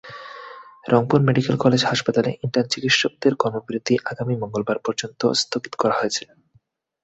Rangpur 0.87 1.19
medical 1.27 1.55
college 1.63 1.81
হাসপাতালে 1.85 2.31
intern 2.43 2.67
চিকিৎসকদের 2.73 3.33
কর্মবিরতি 3.35 3.93
আগামী 4.11 4.35
মঙ্গলবার 4.43 4.77
পর্যন্ত 4.85 5.21
স্থগিত 5.41 5.73
করা 5.81 5.95
হয়েছে। 5.99 6.23